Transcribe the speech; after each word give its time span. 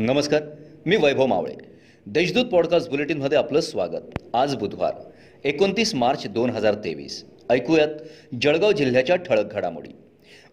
नमस्कार 0.00 0.42
मी 0.86 0.96
वैभव 0.96 1.26
मावळे. 1.26 1.54
देशदूत 2.06 2.44
पॉडकास्ट 2.44 2.90
बुलेटिनमध्ये 2.90 3.38
आपलं 3.38 3.60
स्वागत. 3.60 4.18
आज 4.34 4.56
बुधवार 4.56 4.92
एकोणतीस 5.44 5.94
मार्च 5.94 6.26
दोन 6.26 6.50
हजार 6.50 6.74
तेवीस. 6.74 7.24
ऐकूयात 7.50 7.88
जळगाव 8.42 8.72
जिल्ह्याच्या 8.72 9.16
ठळक 9.16 9.52
घडामोडी. 9.52 9.90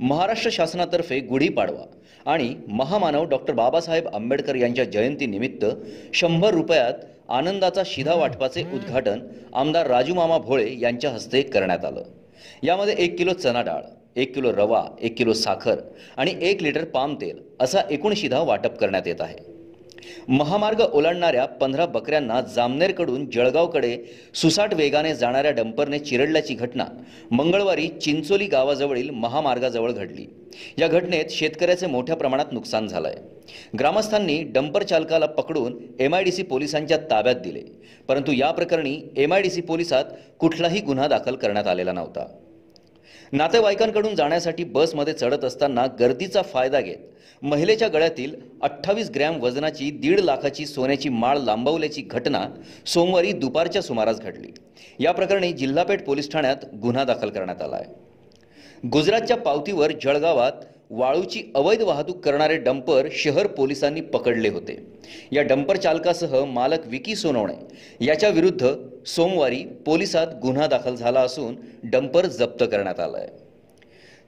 महाराष्ट्र 0.00 0.50
शासनातर्फे 0.52 1.20
गुढीपाडवा 1.20 1.86
आणि 2.26 2.54
महामानव 2.68 3.24
डॉक्टर 3.24 3.54
बाबासाहेब 3.54 4.08
आंबेडकर 4.08 4.54
यांच्या 4.54 4.84
जयंतीनिमित्त 4.84 5.66
शंभर 6.14 6.50
रुपयात 6.50 6.94
आनंदाचा 7.28 7.82
शिधा 7.86 8.14
वाटपाचे 8.14 8.62
उद्घाटन 8.62 9.20
आमदार 9.54 9.86
राजूमामा 9.86 10.38
भोळे 10.38 10.80
यांच्या 10.80 11.10
हस्ते 11.10 11.42
करण्यात 11.42 11.84
आलं. 11.84 12.02
यामध्ये 12.62 12.94
एक 12.98 13.18
किलो 13.18 13.32
चना 13.32 13.62
डाळ 13.62 13.80
एक 14.16 14.34
किलो 14.34 14.52
रवा 14.52 14.84
एक 15.00 15.16
किलो 15.18 15.32
साखर 15.32 15.80
आणि 16.16 16.34
एक 16.40 16.62
लिटर 16.62 16.84
पाम 16.84 17.14
तेल 17.20 17.38
असा 17.60 17.80
एकूण 17.90 18.14
शिधा 18.16 18.40
वाटप 18.42 18.78
करण्यात 18.78 19.06
येत 19.06 19.20
आहे. 19.20 19.36
महामार्ग 20.28 20.80
ओलांडणाऱ्या 20.82 21.44
पंधरा 21.60 21.84
बकऱ्यांना 21.86 22.40
जामनेरकडून 22.54 23.24
जळगावकडे 23.30 23.96
सुसाट 24.34 24.74
वेगाने 24.74 25.14
जाणाऱ्या 25.14 25.50
डंपरने 25.52 25.98
चिरडल्याची 25.98 26.54
घटना 26.54 26.84
मंगळवारी 27.30 27.88
चिंचोली 28.02 28.46
गावाजवळील 28.46 29.10
महामार्गाजवळ 29.10 29.92
घडली. 29.92 30.26
या 30.78 30.88
घटनेत 30.88 31.30
शेतकऱ्याचे 31.30 31.86
मोठ्या 31.86 32.16
प्रमाणात 32.16 32.52
नुकसान 32.52 32.86
झालं 32.88 33.08
आहे 33.08 33.76
ग्रामस्थांनी 33.78 34.42
डंपर 34.54 34.82
चालकाला 34.82 35.26
पकडून 35.26 35.76
एम 36.00 36.14
आय 36.14 36.22
डी 36.24 36.32
सी 36.32 36.42
पोलिसांच्या 36.42 36.98
ताब्यात 37.10 37.36
दिले 37.36 37.62
परंतु 38.08 38.32
या 38.32 38.50
प्रकरणी 38.50 38.98
एम 39.16 39.32
आय 39.32 39.42
डी 39.42 39.50
सी 39.50 39.60
पोलिसात 39.60 40.04
कुठलाही 40.40 40.80
गुन्हा 40.80 41.08
दाखल 41.08 41.34
करण्यात 41.34 41.66
आलेला 41.66 41.92
नव्हता. 41.92 42.26
नातेवाईकांकडून 43.32 44.14
जाण्यासाठी 44.14 44.64
बसमध्ये 44.64 45.14
चढत 45.14 45.44
असताना 45.44 45.86
गर्दीचा 46.00 46.42
फायदा 46.42 46.80
घेत 46.80 46.96
महिलेच्या 47.42 47.88
गळ्यातील 47.88 48.34
अठ्ठावीस 48.62 49.10
ग्रॅम 49.10 49.40
वजनाची 49.40 49.90
दीड 49.90 50.20
लाखाची 50.20 50.66
सोन्याची 50.66 51.08
माळ 51.08 51.38
लांबवल्याची 51.38 52.02
घटना 52.02 52.48
सोमवारी 52.86 53.32
दुपारच्या 53.32 53.82
सुमारास 53.82 54.20
घडली. 54.20 54.52
या 54.98 55.12
प्रकरणी 55.12 55.52
जिल्हापेठ 55.52 56.04
पोलीस 56.04 56.30
ठाण्यात 56.32 56.56
गुन्हा 56.82 57.04
दाखल 57.04 57.28
करण्यात 57.28 57.62
आला 57.62 57.76
आहे. 57.76 58.88
गुजरातच्या 58.88 59.36
पावतीवर 59.36 59.92
जळगावात 60.02 60.52
वाळूची 60.90 61.42
अवैध 61.54 61.82
वाहतूक 61.82 62.18
करणारे 62.24 62.56
डंपर 62.56 63.06
शहर 63.12 63.46
पोलिसांनी 63.46 64.00
पकडले 64.00 64.48
होते. 64.48 64.76
या 65.32 65.42
डंपर 65.42 65.76
चालकासह 65.76 66.44
मालक 66.44 66.86
विकी 66.86 67.14
सोनवणे 67.16 68.06
याच्या 68.06 68.28
विरुद्ध 68.28 68.74
सोमवारी 69.06 69.62
पोलिसात 69.86 70.26
गुन्हा 70.42 70.66
दाखल 70.66 70.94
झाला 70.94 71.20
असून 71.20 71.56
डंपर 71.84 72.26
जप्त 72.26 72.64
करण्यात 72.70 73.00
आला 73.00 73.18
आहे 73.18 73.28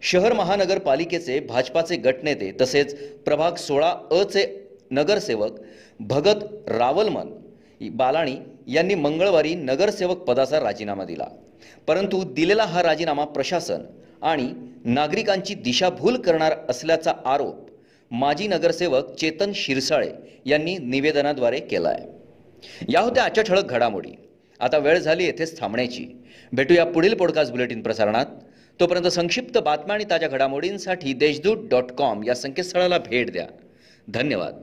शहर 0.02 0.32
महानगरपालिकेचे 0.32 1.38
भाजपाचे 1.40 1.96
गटनेते 1.96 2.50
तसेच 2.60 2.94
प्रभाग 3.24 3.54
सोळा 3.54 3.92
अ 4.10 4.22
चे 4.22 4.44
नगरसेवक 4.90 5.58
भगत 6.00 6.44
रावलमन 6.68 7.32
बालाणी 7.96 8.36
यांनी 8.66 8.94
मंगळवारी 8.94 9.54
नगरसेवक 9.54 10.18
पदाचा 10.18 10.60
राजीनामा 10.60 11.04
दिला. 11.04 11.26
परंतु 11.86 12.22
दिलेला 12.34 12.64
हा 12.64 12.82
राजीनामा 12.82 13.24
प्रशासन 13.24 13.82
आणि 14.22 14.48
नागरिकांची 14.84 15.54
दिशाभूल 15.54 16.16
करणार 16.16 16.52
असल्याचा 16.68 17.12
आरोप 17.24 17.70
माजी 18.10 18.48
नगरसेवक 18.48 19.14
चेतन 19.14 19.52
शिरसाळे 19.54 20.10
यांनी 20.44 20.78
निवेदनाद्वारे 20.78 21.60
केला 21.60 21.88
आहे 21.88 22.08
या 22.88 23.00
होत्या 23.00 23.24
आजच्या 23.24 23.44
ठळक 23.44 23.64
घडामोडी. 23.64 24.10
आता 24.60 24.78
वेळ 24.78 24.98
झाली 24.98 25.24
येथेच 25.24 25.60
थांबण्याची. 25.60 26.06
भेटूया 26.52 26.84
पुढील 26.84 27.14
पॉडकास्ट 27.14 27.52
बुलेटिन 27.52 27.82
प्रसारणात. 27.82 28.26
तोपर्यंत 28.80 29.06
संक्षिप्त 29.06 29.58
बातम्या 29.58 29.94
आणि 29.94 30.04
ताज्या 30.10 30.28
घडामोडींसाठी 30.28 31.12
देशदूत 31.12 31.68
डॉट 31.68 31.84
कॉम 31.84 32.24
या 32.24 32.34
संकेतस्थळाला 32.34 32.98
भेट 32.98 33.30
द्या. 33.30 33.46
धन्यवाद. 34.08 34.54